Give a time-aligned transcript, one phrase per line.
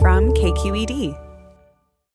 [0.00, 1.18] From KQED.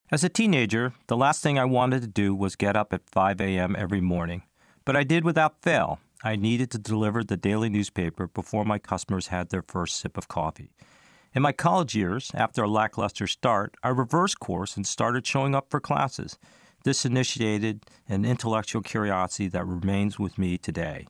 [0.09, 3.41] As a teenager, the last thing I wanted to do was get up at 5
[3.41, 3.75] a.m.
[3.77, 4.43] every morning.
[4.85, 5.99] But I did without fail.
[6.23, 10.29] I needed to deliver the daily newspaper before my customers had their first sip of
[10.29, 10.71] coffee.
[11.33, 15.69] In my college years, after a lackluster start, I reversed course and started showing up
[15.69, 16.37] for classes.
[16.85, 21.05] This initiated an intellectual curiosity that remains with me today.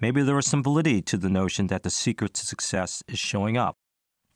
[0.00, 3.56] Maybe there was some validity to the notion that the secret to success is showing
[3.56, 3.76] up.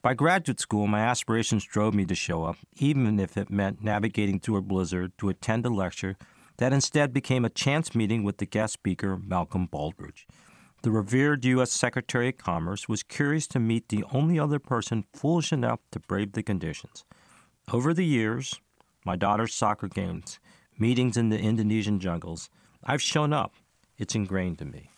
[0.05, 4.39] By graduate school, my aspirations drove me to show up, even if it meant navigating
[4.39, 6.15] through a blizzard to attend a lecture
[6.57, 10.27] that instead became a chance meeting with the guest speaker, Malcolm Baldrige.
[10.83, 11.71] The revered U.S.
[11.71, 16.33] Secretary of Commerce was curious to meet the only other person foolish enough to brave
[16.33, 17.03] the conditions.
[17.73, 18.59] Over the years,
[19.07, 20.39] my daughter's soccer games,
[20.77, 22.51] meetings in the Indonesian jungles,
[22.83, 23.55] I've shown up.
[23.97, 24.91] It's ingrained in me.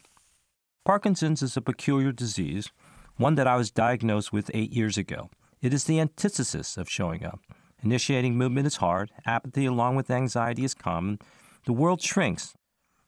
[0.83, 2.71] Parkinson's is a peculiar disease
[3.17, 5.29] one that I was diagnosed with eight years ago.
[5.61, 7.39] It is the antithesis of showing up.
[7.83, 11.19] Initiating movement is hard, apathy along with anxiety is common.
[11.65, 12.53] The world shrinks.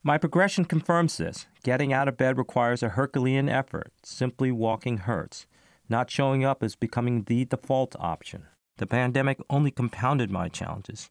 [0.03, 1.46] My progression confirms this.
[1.64, 3.92] Getting out of bed requires a Herculean effort.
[4.03, 5.46] Simply walking hurts.
[5.90, 8.46] Not showing up is becoming the default option.
[8.78, 11.09] The pandemic only compounded my challenges.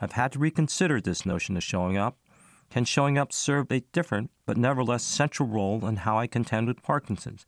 [0.00, 2.16] I've had to reconsider this notion of showing up.
[2.70, 6.82] Can showing up serve a different, but nevertheless central role in how I contend with
[6.82, 7.44] Parkinson's?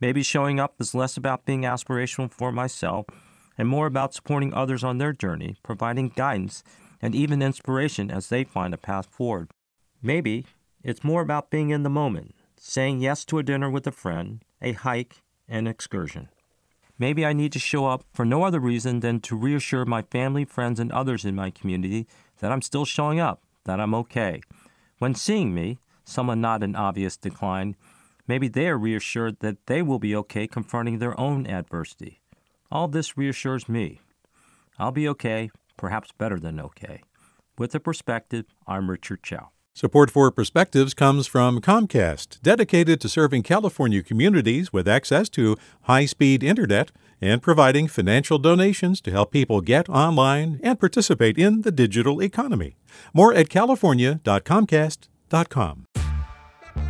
[0.00, 3.06] Maybe showing up is less about being aspirational for myself
[3.56, 6.62] and more about supporting others on their journey, providing guidance
[7.02, 9.50] and even inspiration as they find a path forward.
[10.00, 10.46] Maybe
[10.84, 14.44] it's more about being in the moment, saying yes to a dinner with a friend,
[14.62, 16.28] a hike, an excursion.
[16.98, 20.44] Maybe I need to show up for no other reason than to reassure my family,
[20.44, 22.06] friends, and others in my community
[22.38, 24.40] that I'm still showing up, that I'm okay.
[24.98, 27.76] When seeing me, someone not in obvious decline,
[28.28, 32.20] Maybe they are reassured that they will be okay confronting their own adversity.
[32.70, 34.00] All this reassures me.
[34.78, 37.02] I'll be okay, perhaps better than okay.
[37.56, 39.48] With a perspective, I'm Richard Chow.
[39.74, 46.04] Support for Perspectives comes from Comcast, dedicated to serving California communities with access to high
[46.04, 46.90] speed internet
[47.20, 52.76] and providing financial donations to help people get online and participate in the digital economy.
[53.14, 55.87] More at california.comcast.com.